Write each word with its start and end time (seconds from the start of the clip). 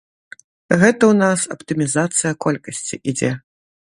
Гэта 0.81 1.03
ў 1.11 1.17
нас 1.23 1.43
аптымізацыя 1.55 2.31
колькасці 2.47 2.99
ідзе. 3.13 3.29